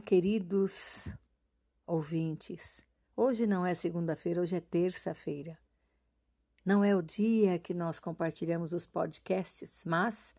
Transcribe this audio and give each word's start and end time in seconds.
queridos 0.00 1.12
ouvintes. 1.86 2.82
Hoje 3.14 3.46
não 3.46 3.66
é 3.66 3.74
segunda-feira, 3.74 4.40
hoje 4.40 4.56
é 4.56 4.60
terça-feira. 4.60 5.58
Não 6.64 6.82
é 6.82 6.96
o 6.96 7.02
dia 7.02 7.58
que 7.58 7.74
nós 7.74 8.00
compartilhamos 8.00 8.72
os 8.72 8.86
podcasts, 8.86 9.84
mas, 9.84 10.34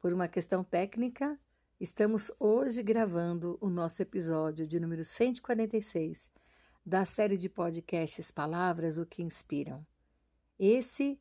por 0.00 0.12
uma 0.12 0.26
questão 0.26 0.64
técnica, 0.64 1.38
estamos 1.78 2.32
hoje 2.40 2.82
gravando 2.82 3.56
o 3.60 3.70
nosso 3.70 4.02
episódio 4.02 4.66
de 4.66 4.80
número 4.80 5.04
146 5.04 6.28
da 6.84 7.04
série 7.04 7.36
de 7.36 7.48
podcasts 7.48 8.32
Palavras 8.32 8.98
o 8.98 9.06
que 9.06 9.22
Inspiram. 9.22 9.86
Esse 10.58 11.16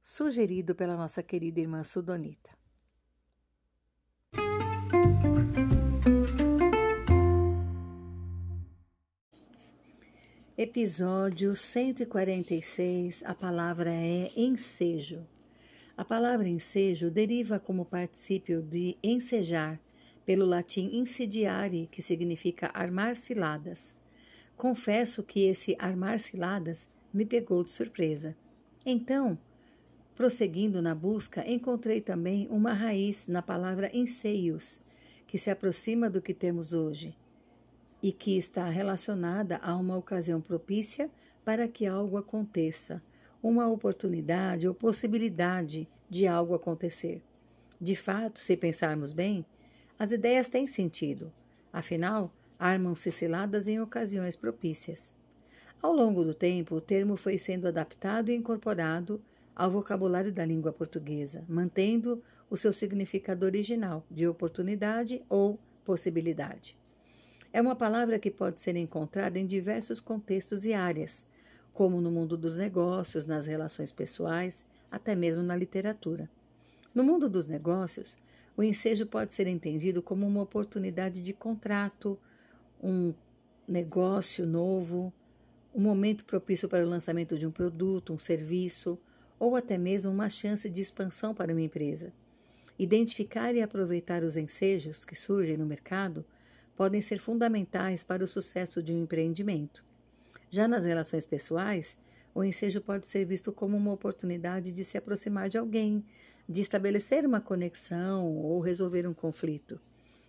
sugerido 0.00 0.74
pela 0.74 0.96
nossa 0.96 1.22
querida 1.22 1.60
irmã 1.60 1.84
Sudonita. 1.84 2.63
Episódio 10.56 11.56
146, 11.56 13.24
a 13.26 13.34
palavra 13.34 13.90
é 13.90 14.30
ensejo. 14.36 15.26
A 15.96 16.04
palavra 16.04 16.48
ensejo 16.48 17.10
deriva 17.10 17.58
como 17.58 17.84
particípio 17.84 18.62
de 18.62 18.96
ensejar, 19.02 19.80
pelo 20.24 20.46
latim 20.46 20.90
insidiare, 20.92 21.88
que 21.90 22.00
significa 22.00 22.70
armar 22.72 23.16
ciladas. 23.16 23.96
Confesso 24.56 25.24
que 25.24 25.44
esse 25.44 25.74
armar 25.76 26.20
ciladas 26.20 26.88
me 27.12 27.26
pegou 27.26 27.64
de 27.64 27.70
surpresa. 27.70 28.36
Então, 28.86 29.36
prosseguindo 30.14 30.80
na 30.80 30.94
busca, 30.94 31.44
encontrei 31.50 32.00
também 32.00 32.46
uma 32.48 32.72
raiz 32.72 33.26
na 33.26 33.42
palavra 33.42 33.90
enseios, 33.92 34.80
que 35.26 35.36
se 35.36 35.50
aproxima 35.50 36.08
do 36.08 36.22
que 36.22 36.32
temos 36.32 36.72
hoje 36.72 37.12
e 38.04 38.12
que 38.12 38.36
está 38.36 38.68
relacionada 38.68 39.56
a 39.62 39.74
uma 39.74 39.96
ocasião 39.96 40.38
propícia 40.38 41.10
para 41.42 41.66
que 41.66 41.86
algo 41.86 42.18
aconteça, 42.18 43.02
uma 43.42 43.66
oportunidade 43.66 44.68
ou 44.68 44.74
possibilidade 44.74 45.88
de 46.10 46.26
algo 46.26 46.54
acontecer. 46.54 47.22
De 47.80 47.96
fato, 47.96 48.40
se 48.40 48.58
pensarmos 48.58 49.14
bem, 49.14 49.46
as 49.98 50.12
ideias 50.12 50.50
têm 50.50 50.66
sentido, 50.66 51.32
afinal, 51.72 52.30
armam-se 52.58 53.10
ciladas 53.10 53.68
em 53.68 53.80
ocasiões 53.80 54.36
propícias. 54.36 55.14
Ao 55.80 55.90
longo 55.90 56.22
do 56.24 56.34
tempo, 56.34 56.74
o 56.74 56.82
termo 56.82 57.16
foi 57.16 57.38
sendo 57.38 57.66
adaptado 57.66 58.30
e 58.30 58.34
incorporado 58.34 59.18
ao 59.56 59.70
vocabulário 59.70 60.30
da 60.30 60.44
língua 60.44 60.74
portuguesa, 60.74 61.42
mantendo 61.48 62.22
o 62.50 62.56
seu 62.58 62.70
significado 62.70 63.46
original 63.46 64.04
de 64.10 64.28
oportunidade 64.28 65.22
ou 65.26 65.58
possibilidade. 65.86 66.76
É 67.54 67.60
uma 67.60 67.76
palavra 67.76 68.18
que 68.18 68.32
pode 68.32 68.58
ser 68.58 68.74
encontrada 68.74 69.38
em 69.38 69.46
diversos 69.46 70.00
contextos 70.00 70.64
e 70.64 70.74
áreas, 70.74 71.24
como 71.72 72.00
no 72.00 72.10
mundo 72.10 72.36
dos 72.36 72.56
negócios, 72.56 73.26
nas 73.26 73.46
relações 73.46 73.92
pessoais, 73.92 74.64
até 74.90 75.14
mesmo 75.14 75.40
na 75.40 75.54
literatura. 75.54 76.28
No 76.92 77.04
mundo 77.04 77.28
dos 77.28 77.46
negócios, 77.46 78.18
o 78.56 78.62
ensejo 78.64 79.06
pode 79.06 79.32
ser 79.32 79.46
entendido 79.46 80.02
como 80.02 80.26
uma 80.26 80.42
oportunidade 80.42 81.22
de 81.22 81.32
contrato, 81.32 82.18
um 82.82 83.14
negócio 83.68 84.44
novo, 84.44 85.12
um 85.72 85.80
momento 85.80 86.24
propício 86.24 86.68
para 86.68 86.84
o 86.84 86.88
lançamento 86.90 87.38
de 87.38 87.46
um 87.46 87.52
produto, 87.52 88.12
um 88.12 88.18
serviço, 88.18 88.98
ou 89.38 89.54
até 89.54 89.78
mesmo 89.78 90.10
uma 90.10 90.28
chance 90.28 90.68
de 90.68 90.80
expansão 90.80 91.32
para 91.32 91.52
uma 91.52 91.62
empresa. 91.62 92.12
Identificar 92.76 93.54
e 93.54 93.62
aproveitar 93.62 94.24
os 94.24 94.36
ensejos 94.36 95.04
que 95.04 95.14
surgem 95.14 95.56
no 95.56 95.64
mercado 95.64 96.24
podem 96.76 97.00
ser 97.00 97.18
fundamentais 97.18 98.02
para 98.02 98.24
o 98.24 98.28
sucesso 98.28 98.82
de 98.82 98.92
um 98.92 99.02
empreendimento. 99.02 99.84
Já 100.50 100.68
nas 100.68 100.84
relações 100.84 101.26
pessoais, 101.26 101.96
o 102.34 102.42
ensejo 102.42 102.80
pode 102.80 103.06
ser 103.06 103.24
visto 103.24 103.52
como 103.52 103.76
uma 103.76 103.92
oportunidade 103.92 104.72
de 104.72 104.84
se 104.84 104.98
aproximar 104.98 105.48
de 105.48 105.58
alguém, 105.58 106.04
de 106.48 106.60
estabelecer 106.60 107.24
uma 107.24 107.40
conexão 107.40 108.26
ou 108.36 108.60
resolver 108.60 109.06
um 109.06 109.14
conflito. 109.14 109.80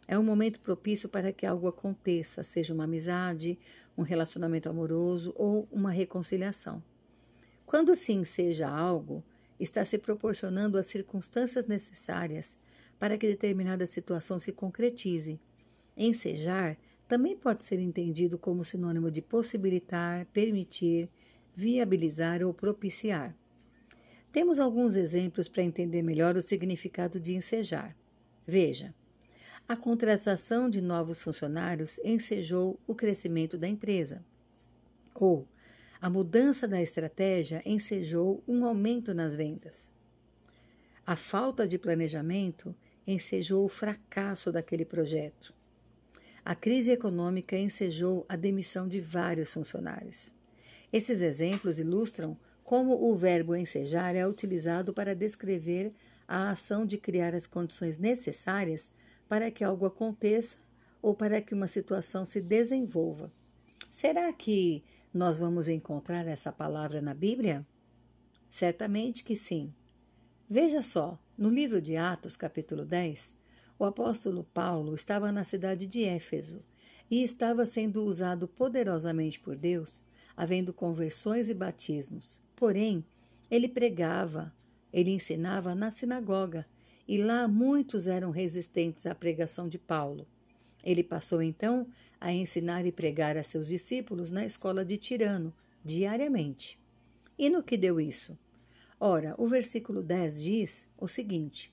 É 0.08 0.18
um 0.18 0.24
momento 0.24 0.60
propício 0.60 1.10
para 1.10 1.32
que 1.32 1.48
algo 1.48 1.68
aconteça, 1.68 2.44
seja 2.44 2.74
uma 2.74 2.84
amizade, 2.84 3.58
um 3.98 4.04
relacionamento 4.04 4.70
amoroso 4.70 5.34
ou 5.36 5.68
uma 5.72 5.90
reconciliação. 5.90 6.82
Quando 7.66 7.96
se 7.96 8.14
enseja 8.14 8.70
algo, 8.70 9.24
está 9.60 9.84
se 9.84 9.98
proporcionando 9.98 10.78
as 10.78 10.86
circunstâncias 10.86 11.66
necessárias 11.66 12.58
para 13.00 13.18
que 13.18 13.28
determinada 13.28 13.86
situação 13.86 14.38
se 14.38 14.52
concretize 14.52 15.40
Ensejar 15.98 16.78
também 17.08 17.38
pode 17.38 17.64
ser 17.64 17.80
entendido 17.80 18.38
como 18.38 18.64
sinônimo 18.64 19.10
de 19.10 19.22
possibilitar, 19.22 20.26
permitir, 20.28 21.10
viabilizar 21.56 22.42
ou 22.42 22.54
propiciar. 22.54 23.36
Temos 24.32 24.60
alguns 24.60 24.96
exemplos 24.96 25.48
para 25.48 25.64
entender 25.64 26.02
melhor 26.02 26.36
o 26.36 26.42
significado 26.42 27.20
de 27.20 27.34
ensejar. 27.34 27.96
Veja, 28.46 28.94
a 29.68 29.78
contratação 29.78 30.70
de 30.70 30.82
novos 30.82 31.24
funcionários 31.24 31.98
ensejou 32.04 32.78
o 32.86 32.94
crescimento 32.94 33.58
da 33.58 33.68
empresa. 33.68 34.24
Ou, 35.14 35.48
a 36.02 36.10
mudança 36.10 36.68
da 36.68 36.82
estratégia 36.82 37.64
ensejou 37.66 38.44
um 38.48 38.66
aumento 38.66 39.14
nas 39.14 39.34
vendas. 39.34 39.92
A 41.08 41.16
falta 41.16 41.68
de 41.68 41.80
planejamento 41.80 42.76
ensejou 43.08 43.64
o 43.64 43.70
fracasso 43.70 44.52
daquele 44.52 44.84
projeto. 44.84 45.55
A 46.46 46.54
crise 46.54 46.92
econômica 46.92 47.58
ensejou 47.58 48.24
a 48.30 48.36
demissão 48.36 48.88
de 48.88 49.02
vários 49.02 49.52
funcionários. 49.52 50.32
Esses 50.94 51.20
exemplos 51.20 51.80
ilustram 51.80 52.38
como 52.64 52.94
o 53.04 53.16
verbo 53.16 53.56
ensejar 53.56 54.16
é 54.16 54.28
utilizado 54.28 54.94
para 54.94 55.16
descrever 55.16 55.92
a 56.28 56.52
ação 56.52 56.86
de 56.86 57.00
criar 57.00 57.34
as 57.34 57.48
condições 57.48 57.98
necessárias 57.98 58.92
para 59.28 59.50
que 59.50 59.64
algo 59.64 59.88
aconteça 59.88 60.60
ou 61.02 61.16
para 61.16 61.42
que 61.42 61.56
uma 61.56 61.68
situação 61.68 62.24
se 62.26 62.40
desenvolva. 62.42 63.32
Será 63.90 64.32
que 64.32 64.84
nós 65.12 65.40
vamos 65.40 65.68
encontrar 65.68 66.28
essa 66.28 66.52
palavra 66.52 67.02
na 67.02 67.16
Bíblia? 67.16 67.66
Certamente 68.52 69.24
que 69.24 69.36
sim. 69.36 69.74
Veja 70.48 70.84
só, 70.84 71.20
no 71.36 71.50
livro 71.50 71.82
de 71.82 71.98
Atos, 71.98 72.38
capítulo 72.38 72.86
10, 72.86 73.36
o 73.78 73.84
apóstolo 73.84 74.44
Paulo 74.54 74.96
estava 74.96 75.32
na 75.32 75.44
cidade 75.44 75.86
de 75.86 76.04
Éfeso 76.04 76.62
e 77.10 77.24
estava 77.24 77.66
sendo 77.66 78.04
usado 78.06 78.48
poderosamente 78.48 79.40
por 79.40 79.56
Deus, 79.56 80.04
havendo 80.36 80.74
conversões 80.74 81.50
e 81.50 81.54
batismos. 81.54 82.42
Porém, 82.56 83.06
ele 83.50 83.68
pregava, 83.68 84.54
ele 84.92 85.12
ensinava 85.12 85.76
na 85.76 85.92
sinagoga, 85.92 86.66
e 87.08 87.22
lá 87.22 87.48
muitos 87.48 88.08
eram 88.08 88.32
resistentes 88.32 89.06
à 89.06 89.14
pregação 89.14 89.70
de 89.70 89.78
Paulo. 89.78 90.26
Ele 90.84 91.04
passou 91.04 91.42
então 91.42 91.88
a 92.20 92.32
ensinar 92.32 92.86
e 92.86 92.92
pregar 92.92 93.38
a 93.38 93.44
seus 93.44 93.68
discípulos 93.68 94.32
na 94.32 94.46
escola 94.46 94.84
de 94.84 94.98
Tirano, 94.98 95.54
diariamente. 95.84 96.80
E 97.38 97.50
no 97.50 97.62
que 97.62 97.78
deu 97.78 98.00
isso? 98.00 98.38
Ora, 99.00 99.36
o 99.38 99.48
versículo 99.48 100.02
10 100.02 100.42
diz 100.42 100.90
o 100.98 101.08
seguinte: 101.08 101.72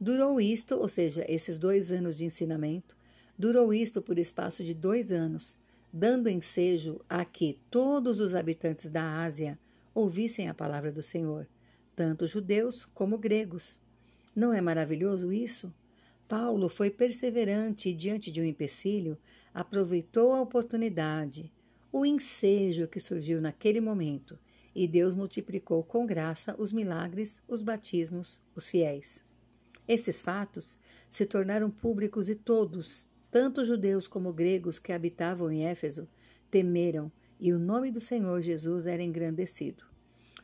Durou 0.00 0.40
isto, 0.40 0.76
ou 0.76 0.88
seja, 0.88 1.26
esses 1.28 1.58
dois 1.58 1.92
anos 1.92 2.16
de 2.16 2.24
ensinamento, 2.24 2.96
durou 3.36 3.74
isto 3.74 4.00
por 4.00 4.18
espaço 4.18 4.64
de 4.64 4.72
dois 4.72 5.12
anos, 5.12 5.58
dando 5.92 6.30
ensejo 6.30 7.02
a 7.06 7.22
que 7.22 7.58
todos 7.70 8.18
os 8.18 8.34
habitantes 8.34 8.88
da 8.88 9.22
Ásia 9.22 9.58
ouvissem 9.94 10.48
a 10.48 10.54
palavra 10.54 10.90
do 10.90 11.02
Senhor, 11.02 11.46
tanto 11.94 12.26
judeus 12.26 12.86
como 12.94 13.18
gregos. 13.18 13.78
Não 14.34 14.54
é 14.54 14.60
maravilhoso 14.62 15.34
isso? 15.34 15.70
Paulo 16.26 16.70
foi 16.70 16.88
perseverante 16.88 17.90
e, 17.90 17.94
diante 17.94 18.30
de 18.30 18.40
um 18.40 18.44
empecilho, 18.44 19.18
aproveitou 19.52 20.32
a 20.32 20.40
oportunidade, 20.40 21.52
o 21.92 22.06
ensejo 22.06 22.86
que 22.88 23.00
surgiu 23.00 23.38
naquele 23.38 23.82
momento, 23.82 24.38
e 24.74 24.88
Deus 24.88 25.14
multiplicou 25.14 25.82
com 25.82 26.06
graça 26.06 26.54
os 26.56 26.72
milagres, 26.72 27.42
os 27.46 27.60
batismos, 27.60 28.40
os 28.54 28.70
fiéis. 28.70 29.28
Esses 29.90 30.22
fatos 30.22 30.78
se 31.08 31.26
tornaram 31.26 31.68
públicos 31.68 32.28
e 32.28 32.36
todos, 32.36 33.08
tanto 33.28 33.64
judeus 33.64 34.06
como 34.06 34.32
gregos 34.32 34.78
que 34.78 34.92
habitavam 34.92 35.50
em 35.50 35.66
Éfeso, 35.66 36.08
temeram 36.48 37.10
e 37.40 37.52
o 37.52 37.58
nome 37.58 37.90
do 37.90 37.98
Senhor 37.98 38.40
Jesus 38.40 38.86
era 38.86 39.02
engrandecido. 39.02 39.82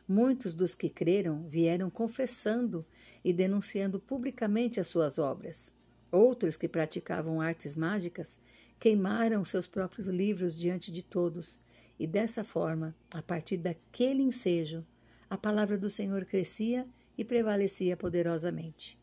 Muitos 0.08 0.52
dos 0.52 0.74
que 0.74 0.90
creram 0.90 1.46
vieram 1.46 1.88
confessando 1.88 2.84
e 3.24 3.32
denunciando 3.32 4.00
publicamente 4.00 4.80
as 4.80 4.88
suas 4.88 5.16
obras. 5.16 5.72
Outros 6.10 6.56
que 6.56 6.66
praticavam 6.66 7.40
artes 7.40 7.76
mágicas 7.76 8.40
queimaram 8.80 9.44
seus 9.44 9.68
próprios 9.68 10.08
livros 10.08 10.58
diante 10.58 10.90
de 10.90 11.04
todos, 11.04 11.60
e 12.00 12.04
dessa 12.04 12.42
forma, 12.42 12.96
a 13.14 13.22
partir 13.22 13.58
daquele 13.58 14.24
ensejo, 14.24 14.84
a 15.30 15.38
palavra 15.38 15.78
do 15.78 15.88
Senhor 15.88 16.24
crescia 16.24 16.84
e 17.16 17.24
prevalecia 17.24 17.96
poderosamente. 17.96 18.98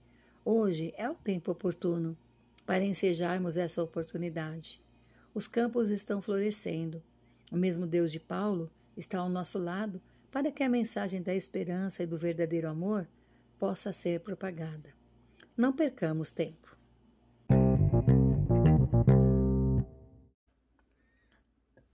Hoje 0.46 0.92
é 0.98 1.10
o 1.10 1.16
tempo 1.16 1.54
oportuno 1.54 2.18
para 2.66 2.84
ensejarmos 2.84 3.56
essa 3.56 3.82
oportunidade. 3.82 4.84
Os 5.34 5.48
campos 5.48 5.90
estão 5.90 6.22
florescendo. 6.22 7.02
O 7.50 7.56
mesmo 7.56 7.88
Deus 7.88 8.12
de 8.12 8.20
Paulo 8.20 8.70
está 8.98 9.20
ao 9.20 9.30
nosso 9.30 9.58
lado 9.58 10.02
para 10.30 10.52
que 10.52 10.62
a 10.62 10.68
mensagem 10.68 11.22
da 11.22 11.34
esperança 11.34 12.04
e 12.04 12.06
do 12.06 12.18
verdadeiro 12.18 12.68
amor 12.68 13.08
possa 13.58 13.94
ser 13.94 14.20
propagada. 14.20 14.94
Não 15.56 15.72
percamos 15.72 16.34
tempo. 16.34 16.76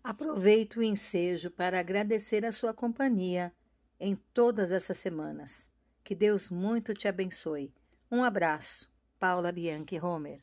Aproveito 0.03 0.77
o 0.77 0.83
ensejo 0.83 1.51
para 1.51 1.79
agradecer 1.79 2.43
a 2.43 2.51
sua 2.51 2.73
companhia 2.73 3.53
em 3.99 4.15
todas 4.33 4.71
essas 4.71 4.97
semanas. 4.97 5.69
Que 6.03 6.15
Deus 6.15 6.49
muito 6.49 6.95
te 6.95 7.07
abençoe. 7.07 7.71
Um 8.11 8.23
abraço, 8.23 8.89
Paula 9.19 9.51
Bianchi 9.51 9.99
Homer. 9.99 10.41